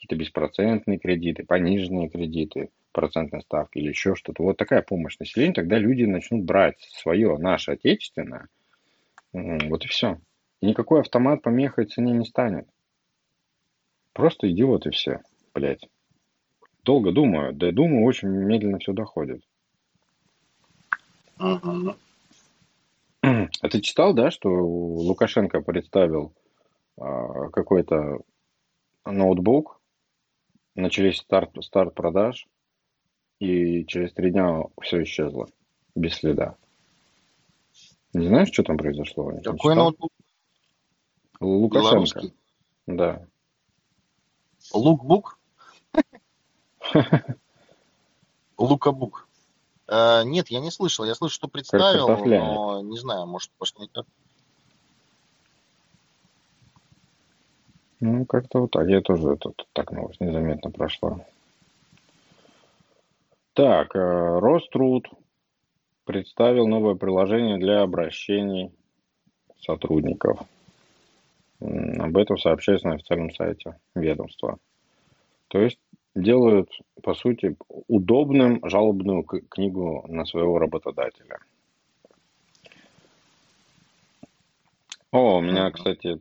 [0.00, 4.42] Какие-то беспроцентные кредиты, пониженные кредиты, процентной ставки или еще что-то.
[4.42, 8.48] Вот такая помощь населению, тогда люди начнут брать свое, наше отечественное.
[9.34, 10.18] Вот и все.
[10.62, 12.66] И никакой автомат помехой цене не станет.
[14.14, 15.20] Просто идиот и все,
[15.54, 15.86] блядь.
[16.82, 19.42] Долго думаю, да думаю, очень медленно все доходит.
[21.38, 21.94] Мгм.
[23.22, 26.32] А ты читал, да, что Лукашенко представил
[26.98, 28.20] а, какой-то
[29.04, 29.79] ноутбук,
[30.80, 32.46] начались старт, старт продаж,
[33.38, 35.48] и через три дня все исчезло,
[35.94, 36.56] без следа.
[38.12, 39.32] Не знаешь, что там произошло?
[39.44, 40.10] Какой ноутбук?
[41.40, 42.34] Лукашенко, Белорусский?
[42.86, 43.26] да.
[44.72, 45.38] Лукбук?
[48.58, 49.28] Лукабук.
[49.88, 51.04] Э, нет, я не слышал.
[51.04, 54.06] Я слышал, что представил, но не знаю, может, может не так.
[58.00, 58.88] Ну, как-то вот так.
[58.88, 61.24] Я тоже тут так новость незаметно прошла.
[63.52, 65.08] Так, э, Роструд
[66.04, 68.72] представил новое приложение для обращений
[69.60, 70.40] сотрудников.
[71.60, 74.58] Об этом сообщается на официальном сайте ведомства.
[75.48, 75.78] То есть
[76.14, 76.70] делают,
[77.02, 81.38] по сути, удобным жалобную книгу на своего работодателя.
[85.12, 85.72] О, меня, Мгм.
[85.72, 86.20] кстати,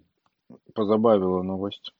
[0.74, 1.94] позабавила новость.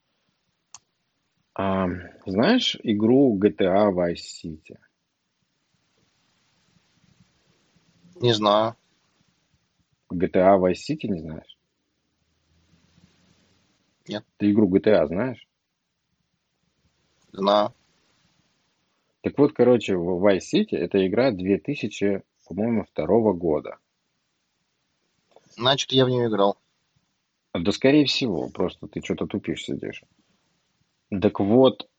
[1.54, 1.88] А,
[2.26, 4.78] знаешь игру GTA Vice City?
[8.16, 8.76] Не знаю.
[10.12, 11.58] GTA Vice City не знаешь?
[14.08, 14.26] Нет.
[14.38, 15.48] Ты игру GTA знаешь?
[17.32, 17.74] Знаю.
[19.22, 23.78] Так вот, короче, в Vice City это игра 2000, по-моему, второго года.
[25.56, 26.58] Значит, я в нее играл.
[27.54, 30.04] Да, скорее всего, просто ты что-то тупишь сидишь.
[31.10, 31.90] Так вот,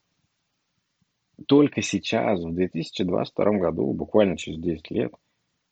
[1.46, 5.12] только сейчас, в 2022 году, буквально через 10 лет,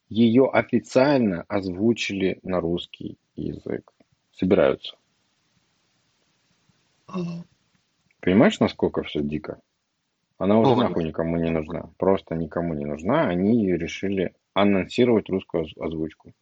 [0.09, 3.93] ее официально озвучили на русский язык.
[4.33, 4.97] Собираются.
[8.21, 9.61] Понимаешь, насколько все дико?
[10.39, 10.89] Она уже Вовремя.
[10.89, 11.91] нахуй никому не нужна.
[11.99, 13.29] Просто никому не нужна.
[13.29, 16.33] Они ее решили анонсировать русскую оз- озвучку.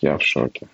[0.00, 0.68] Я в шоке.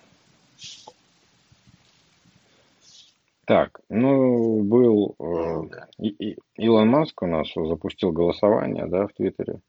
[3.45, 5.15] Так, ну, был...
[5.19, 5.87] э, да.
[5.99, 9.59] И- и- Илон Маск у нас запустил голосование, да, в Твиттере.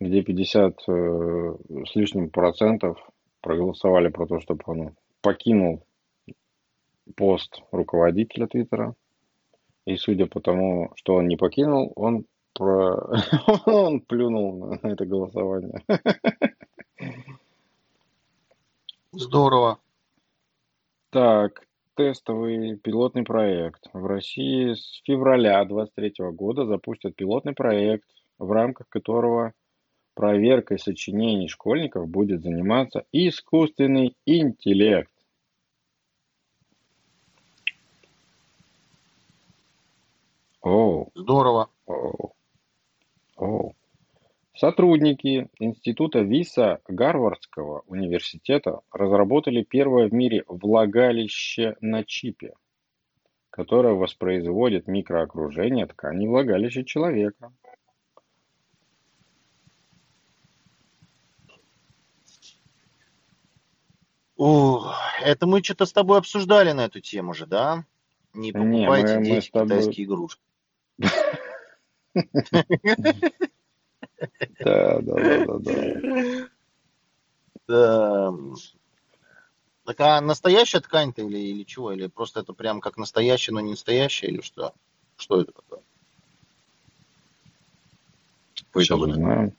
[0.00, 1.56] где 50 э,
[1.86, 2.98] с лишним процентов
[3.40, 5.84] проголосовали про то, чтобы он покинул
[7.16, 8.94] пост руководителя Твиттера.
[9.86, 12.96] И судя по тому, что он не покинул, он, про...
[13.66, 15.82] он плюнул на это голосование.
[19.12, 19.78] Здорово.
[21.10, 23.88] Так, тестовый пилотный проект.
[23.92, 29.52] В России с февраля 2023 года запустят пилотный проект, в рамках которого
[30.14, 35.10] проверкой сочинений школьников будет заниматься искусственный интеллект.
[40.62, 41.10] Оу.
[41.14, 41.70] Здорово.
[41.86, 42.34] Оу.
[43.36, 43.74] Оу.
[44.56, 52.54] Сотрудники Института ВИСа Гарвардского университета разработали первое в мире влагалище на чипе,
[53.50, 57.52] которое воспроизводит микроокружение ткани влагалища человека.
[64.38, 64.90] О,
[65.22, 67.84] это мы что-то с тобой обсуждали на эту тему же, да?
[68.32, 69.68] Не покупайте Не, мы, мы дети тобой...
[69.68, 70.42] китайские игрушки.
[74.60, 76.48] Да, да, да, да,
[77.68, 78.32] да.
[79.84, 81.92] Так а настоящая ткань-то или, или чего?
[81.92, 84.74] Или просто это прям как настоящая, но не настоящая, или что?
[85.16, 85.80] Что это такое?
[88.74, 89.54] Сейчас узнаем.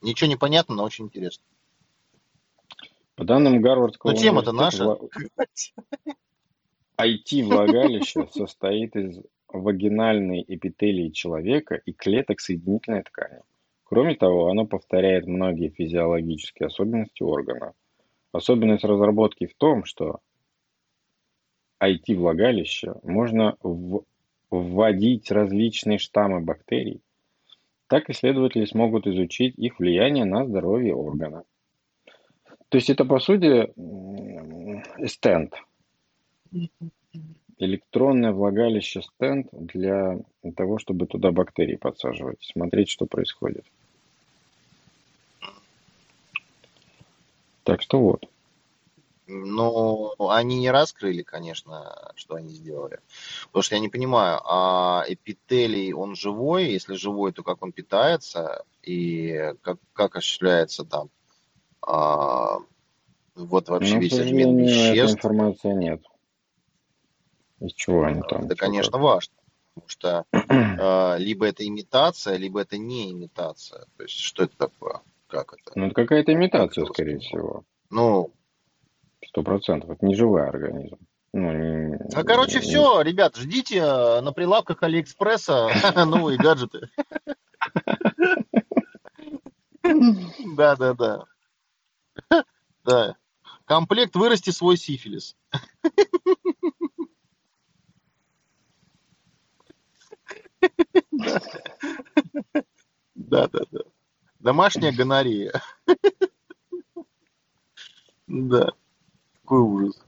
[0.00, 1.44] Ничего не понятно, но очень интересно.
[3.16, 4.98] По данным Гарвардского Но тема-то наша.
[6.98, 13.42] IT-влагалище состоит из вагинальной эпителии человека и клеток соединительной ткани.
[13.88, 17.72] Кроме того, оно повторяет многие физиологические особенности органа.
[18.32, 20.18] Особенность разработки в том, что
[21.80, 24.02] IT-влагалище можно в
[24.50, 27.00] вводить различные штаммы бактерий,
[27.88, 31.44] так исследователи смогут изучить их влияние на здоровье органа.
[32.68, 33.72] То есть это, по сути,
[35.06, 35.54] стенд.
[37.58, 40.18] Электронное влагалище стенд для
[40.56, 43.64] того, чтобы туда бактерии подсаживать, смотреть, что происходит.
[47.66, 48.28] Так что вот.
[49.26, 53.00] Ну, они не раскрыли, конечно, что они сделали.
[53.46, 56.66] Потому что я не понимаю, а эпителий, он живой?
[56.66, 58.62] Если живой, то как он питается?
[58.82, 61.10] И как, как осуществляется там
[61.84, 62.58] а,
[63.34, 65.16] вот вообще ну, весь обмен веществ?
[65.16, 66.02] информации нет.
[67.58, 68.44] Из чего они там?
[68.44, 69.34] Это, конечно, важно.
[69.74, 73.86] Потому что э, либо это имитация, либо это не имитация.
[73.96, 75.00] То есть, что это такое?
[75.28, 75.72] Как это?
[75.74, 77.64] Ну, это какая-то имитация, это скорее всего.
[77.90, 78.32] Ну,
[79.26, 79.90] сто процентов.
[79.90, 80.98] Это не живой организм.
[81.32, 85.68] Ну, не, а, короче, не, все, ребят, ждите э, на прилавках Алиэкспресса
[86.06, 86.88] новые гаджеты.
[90.56, 91.24] Да, да, да.
[92.84, 93.16] Да.
[93.66, 95.36] Комплект вырасти свой сифилис.
[103.14, 103.60] Да, да.
[104.46, 105.60] Домашняя гонорея.
[108.28, 108.72] Да.
[109.42, 110.00] Какой ужас.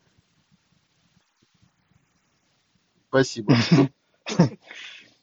[3.09, 3.57] Спасибо.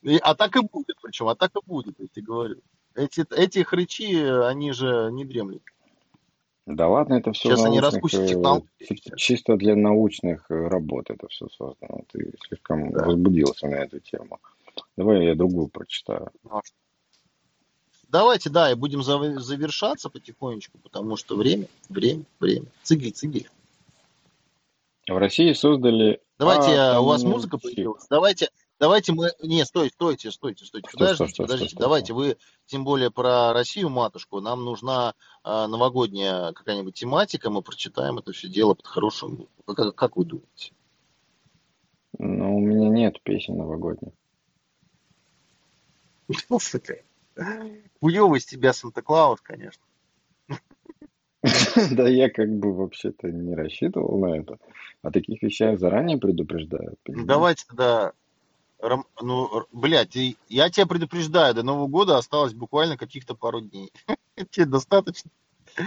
[0.01, 2.57] И, а так и будет, причем, а так и будет, я тебе говорю.
[2.93, 5.63] Эти, эти хрычи, они же не дремлют.
[6.65, 8.67] Да ладно, это все Сейчас они распустят технологии.
[9.15, 12.01] Чисто для научных э, работ это все создано.
[12.11, 13.05] Ты слишком да.
[13.05, 14.39] возбудился на эту тему.
[14.97, 16.31] Давай я другую прочитаю.
[16.43, 16.61] Ну, а
[18.15, 22.67] Давайте, да, и будем завершаться потихонечку, потому что время, время, время.
[22.81, 23.49] Цигли, цигли.
[25.05, 26.21] В России создали...
[26.39, 28.05] Давайте, а, у вас музыка появилась.
[28.09, 29.31] Давайте, давайте мы...
[29.43, 30.87] Не, стойте, стойте, стойте, стойте.
[30.87, 31.69] Что, подождите, что, подождите.
[31.71, 32.37] Что, что, давайте вы,
[32.67, 35.13] тем более про Россию, матушку, нам нужна
[35.43, 39.49] а, новогодняя какая-нибудь тематика, мы прочитаем это все дело под хорошим...
[39.67, 40.71] Как, как вы думаете?
[42.17, 44.13] Ну, у меня нет песен новогодних.
[47.99, 49.83] Хуёвый из тебя Санта-Клаус, конечно.
[51.91, 54.57] Да я как бы вообще-то не рассчитывал на это.
[55.03, 56.95] О таких вещах заранее предупреждаю.
[57.05, 58.13] Давайте тогда
[59.21, 60.17] ну, блядь,
[60.49, 63.93] я тебя предупреждаю, до Нового года осталось буквально каких-то пару дней.
[64.51, 65.31] Тебе достаточно?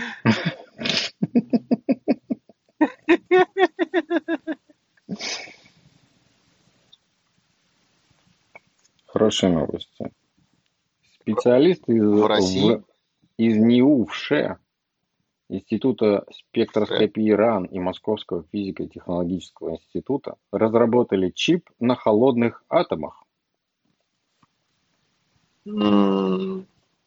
[9.06, 9.97] Хорошие новости.
[11.40, 12.76] Специалисты из, в России?
[12.76, 12.84] В,
[13.36, 14.58] из НИУФШЕ,
[15.50, 23.24] Института спектроскопии РАН и Московского физико-технологического института разработали чип на холодных атомах.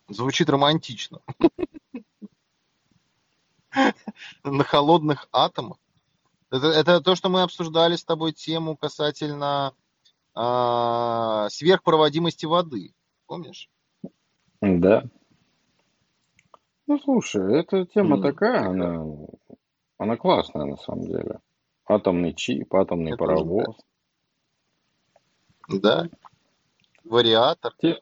[0.09, 1.21] Звучит романтично.
[4.43, 5.77] На холодных атомах.
[6.49, 9.73] Это, это то, что мы обсуждали с тобой тему касательно
[10.34, 12.93] а, сверхпроводимости воды.
[13.25, 13.69] Помнишь?
[14.62, 15.03] Да.
[16.88, 19.05] Ну, слушай, эта тема М, такая, она,
[19.97, 21.39] она классная на самом деле.
[21.86, 23.76] Атомный чип, атомный Мне тоже паровоз.
[25.68, 26.07] Да,
[27.03, 27.74] вариатор.
[27.82, 28.01] Те-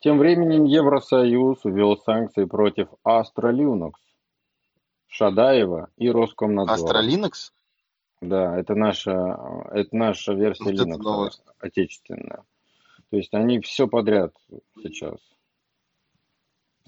[0.00, 3.92] тем временем Евросоюз ввел санкции против Astra Linux,
[5.08, 7.02] Шадаева и Роскомнадзора.
[7.02, 7.52] Linux?
[8.20, 11.42] Да, это наша, это наша версия Вот это Linux новость.
[11.58, 12.44] отечественная.
[13.10, 14.32] То есть они все подряд
[14.82, 15.18] сейчас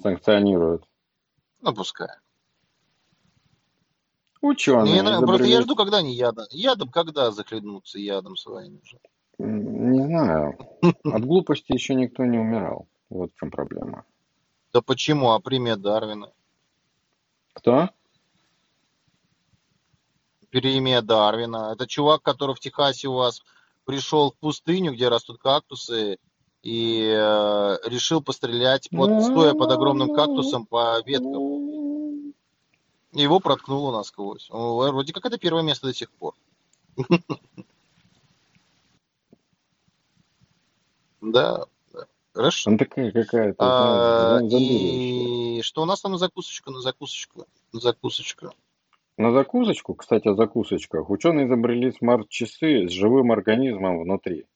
[0.02, 0.84] санкционируют.
[1.60, 2.08] Ну, пускай.
[4.40, 6.46] Ученые Мне нрав- Просто я изобрели- жду, когда они ядом.
[6.50, 8.98] Ядом когда захлебнутся ядом своим уже.
[9.38, 10.58] Не знаю.
[11.04, 12.86] От глупости еще никто не умирал.
[13.08, 14.04] Вот в чем проблема.
[14.72, 15.30] Да почему?
[15.32, 16.30] А премия Дарвина?
[17.54, 17.88] Кто?
[20.50, 21.72] Премия Дарвина.
[21.72, 23.42] Это чувак, который в Техасе у вас
[23.84, 26.18] пришел в пустыню, где растут кактусы,
[26.64, 32.32] и э, решил пострелять, под, стоя под огромным кактусом по веткам.
[33.12, 34.48] Его проткнуло насквозь.
[34.50, 36.34] О, Вроде как это первое место до сих пор.
[41.20, 41.64] Да.
[42.34, 42.68] Хорошо.
[42.68, 45.58] Она такая какая-то, А, зомбирующая.
[45.58, 48.50] и что у нас там на закусочку, на закусочку, на закусочку?
[49.16, 54.46] На закусочку, кстати, о закусочках, ученые изобрели смарт-часы с живым организмом внутри.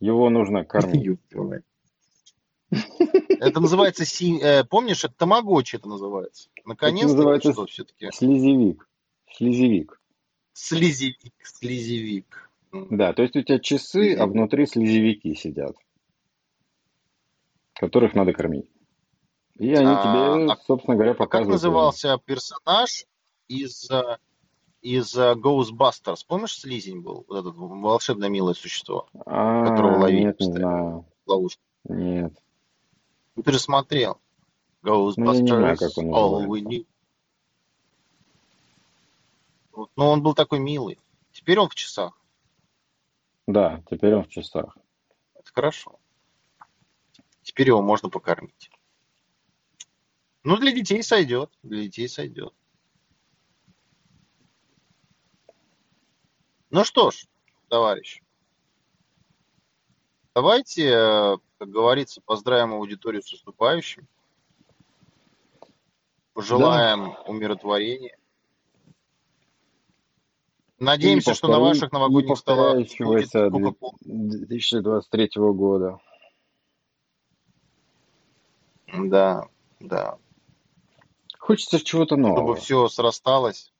[0.00, 1.18] Его нужно кормить.
[3.40, 6.50] Это называется, си- э, помнишь, это тамагочи это называется.
[6.64, 8.10] Наконец-то называется что все-таки.
[8.12, 8.86] Слизевик.
[9.32, 10.00] Слизевик.
[10.52, 12.50] Слизевик, слизевик.
[12.72, 12.88] М.
[12.96, 15.76] Да, то есть у тебя часы, а внутри слизевики сидят,
[17.74, 18.68] которых надо кормить.
[19.58, 21.52] И они А, тебе, а- собственно говоря, А как показывают.
[21.54, 23.06] назывался персонаж
[23.48, 24.18] из, э,
[24.82, 26.24] из э, Ghostbusters?
[26.26, 27.24] Помнишь, слизень был?
[27.28, 30.78] Вот это волшебное милое существо, А, которого ловить нет, не постоянно.
[30.80, 31.06] знаю.
[31.26, 31.62] ловушка.
[31.84, 32.32] Нет.
[33.36, 34.18] Ну, ты же смотрел.
[34.82, 36.86] Ну, знаю, Ghostbusters, all we need.
[39.72, 40.98] Вот, Но он был такой милый.
[41.32, 42.18] Теперь он в часах.
[43.46, 44.76] Да, теперь он в часах.
[45.34, 45.98] Это хорошо.
[47.42, 48.70] Теперь его можно покормить.
[50.44, 51.50] Ну, для детей сойдет.
[51.62, 52.52] Для детей сойдет.
[56.70, 57.24] Ну что ж,
[57.68, 58.20] товарищ,
[60.34, 64.06] давайте, э, как говорится, поздравим аудиторию с наступающим.
[66.34, 68.16] Пожелаем умиротворения.
[70.78, 73.94] Надеемся, И что на ваших новогодних столах будет повторяющегося Кока-Кола.
[74.02, 75.98] 2023 года.
[78.86, 79.48] Да,
[79.80, 80.18] да.
[81.38, 82.54] Хочется чего-то Чтобы нового.
[82.54, 83.72] все срасталось.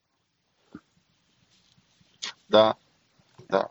[2.49, 2.77] Да,
[3.49, 3.71] да.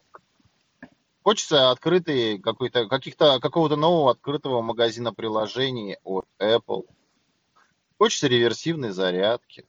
[1.23, 6.85] Хочется открытый какой-то, каких-то, какого-то нового открытого магазина приложений от Apple.
[7.97, 9.65] Хочется реверсивной зарядки.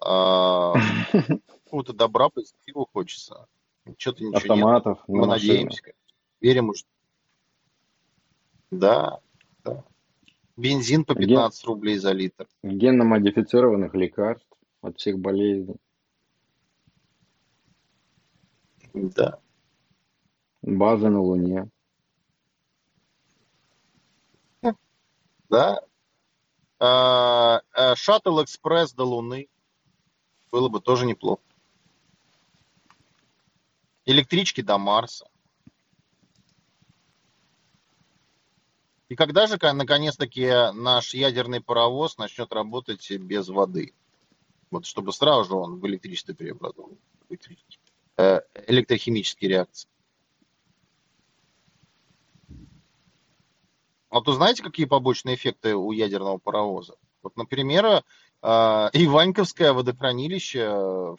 [0.00, 0.74] А,
[1.64, 3.46] Какого-то добра, позитива хочется.
[3.96, 4.42] Что-то ничего нет.
[4.42, 5.48] Автоматов на Мы машины.
[5.52, 5.82] надеемся.
[6.40, 6.84] Верим уж.
[8.70, 9.20] Да,
[9.64, 9.84] да.
[10.56, 12.46] Бензин по Ген- 15 рублей за литр.
[12.62, 14.46] Генно-модифицированных лекарств
[14.82, 15.76] от всех болезней.
[18.94, 19.38] Да.
[20.62, 21.70] Базы на Луне.
[25.48, 25.80] Да.
[26.78, 29.48] А, а, Шаттл экспресс до Луны.
[30.50, 31.42] Было бы тоже неплохо.
[34.04, 35.28] Электрички до Марса.
[39.08, 43.94] И когда же, наконец-таки, наш ядерный паровоз начнет работать без воды?
[44.70, 46.98] Вот чтобы сразу же он в электричество преобразовал.
[47.28, 47.34] в
[48.18, 49.88] Электрохимические реакции.
[54.10, 56.94] А то знаете, какие побочные эффекты у ядерного паровоза?
[57.22, 58.00] Вот, например, э,
[58.42, 61.16] Иваньковское водохранилище э,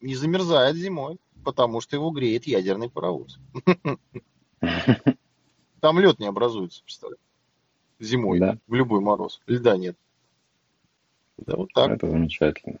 [0.00, 3.38] не замерзает зимой, потому что его греет ядерный паровоз.
[5.80, 7.22] Там лед не образуется, представляете?
[7.98, 8.58] Зимой, Да.
[8.66, 9.40] в любой мороз.
[9.46, 9.96] Льда нет.
[11.38, 11.90] Да, вот так.
[11.90, 12.78] Это замечательно.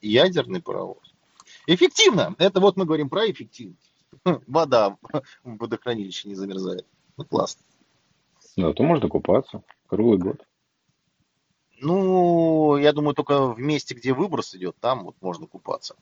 [0.00, 1.11] Ядерный паровоз.
[1.66, 2.34] Эффективно.
[2.38, 3.92] Это вот мы говорим про эффективность.
[4.24, 6.86] Вода в водохранилище не замерзает.
[7.16, 7.62] Ну, классно.
[8.56, 10.46] Да, то можно купаться круглый год.
[11.80, 15.96] Ну, я думаю, только в месте, где выброс идет, там вот можно купаться.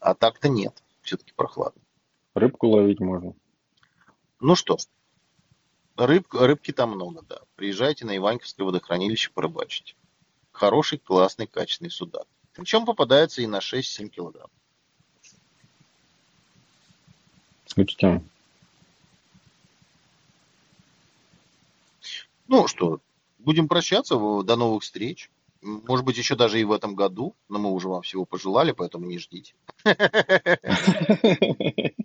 [0.00, 0.82] А так-то нет.
[1.02, 1.80] Все-таки прохладно.
[2.34, 3.34] Рыбку ловить можно.
[4.40, 4.76] Ну что,
[5.96, 7.40] Рыб, рыбки там много, да.
[7.54, 9.96] Приезжайте на Иваньковское водохранилище порыбачить.
[10.50, 12.26] Хороший, классный, качественный судак.
[12.54, 14.50] Причем попадается и на 6-7 килограмм.
[17.76, 18.28] Учтем.
[22.46, 23.00] Ну что,
[23.38, 24.14] будем прощаться.
[24.14, 25.30] До новых встреч.
[25.60, 27.34] Может быть, еще даже и в этом году.
[27.48, 29.54] Но мы уже вам всего пожелали, поэтому не ждите.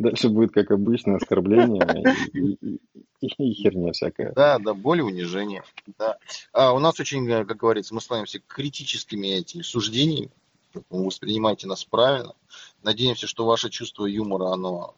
[0.00, 2.80] Дальше будет, как обычно, оскорбление и, и,
[3.20, 4.32] и, и херня всякая.
[4.32, 5.62] Да, да, боль, унижение.
[5.98, 6.16] Да.
[6.54, 10.30] А у нас очень, как говорится, мы славимся критическими этими суждениями.
[10.72, 12.34] Вы воспринимайте нас правильно.
[12.82, 14.94] Надеемся, что ваше чувство юмора, оно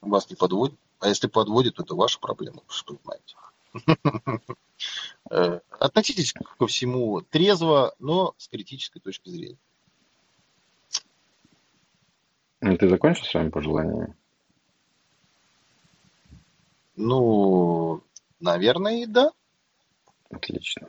[0.00, 0.74] вас не подводит.
[0.98, 3.36] А если подводит, то это ваша проблема, что знаете.
[5.30, 9.58] Э, относитесь ко всему трезво, но с критической точки зрения.
[12.58, 14.16] Ты закончил своими пожеланиями?
[16.94, 18.02] Ну,
[18.38, 19.30] наверное, и да.
[20.30, 20.88] Отлично.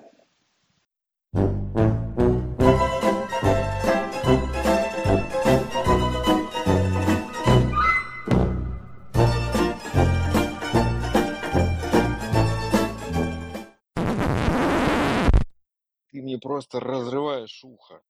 [16.11, 18.01] Ты мне просто разрываешь ухо.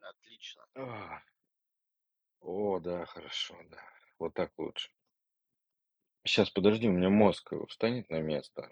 [0.00, 0.62] Отлично.
[2.40, 3.78] О, да, хорошо, да.
[4.18, 4.90] Вот так лучше.
[6.26, 8.70] Сейчас, подожди, у меня мозг встанет на место.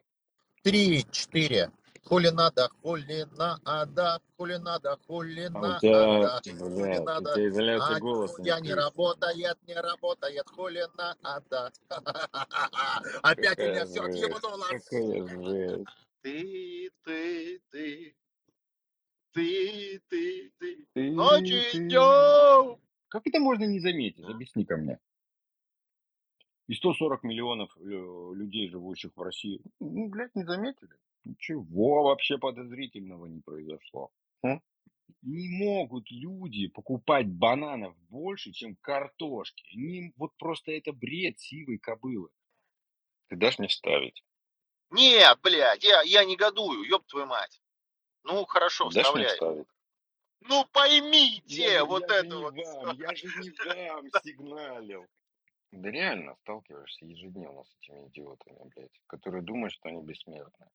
[0.62, 1.70] Три, четыре.
[2.04, 7.34] Хули надо, хули надо, хули надо, хули А у надо, тебя, хули блядь, у надо.
[7.34, 11.72] тебя изоляция А голоса я не работает, не работает, хули надо.
[13.22, 15.84] Опять у меня Какая все жесть, отъебнуло, какая жесть.
[16.22, 18.16] Ты, ты, ты,
[19.32, 20.86] ты, ты, ты.
[20.94, 22.78] Ты, идет.
[23.08, 24.24] Как это можно не заметить?
[24.24, 24.98] Объясни ко мне.
[26.72, 30.88] И 140 миллионов э, людей, живущих в России, ну, блядь, не заметили?
[31.22, 34.08] Ничего вообще подозрительного не произошло.
[34.42, 34.62] М?
[35.20, 39.62] Не могут люди покупать бананов больше, чем картошки.
[39.76, 42.30] Не, вот просто это бред сивой кобылы.
[43.28, 44.24] Ты дашь мне вставить?
[44.92, 47.60] Нет, блядь, я, я негодую, ёб твою мать.
[48.24, 49.28] Ну, хорошо, Дашь мне вставляй.
[49.34, 49.66] вставить?
[50.40, 52.54] Ну, Я поймите же, вот я это вот.
[52.54, 53.50] вам, я же не
[53.90, 55.06] вам сигналил.
[55.72, 60.66] Да реально сталкиваешься ежедневно с этими идиотами, блядь, которые думают, что они бессмертны.